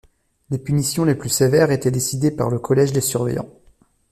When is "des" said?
2.91-3.01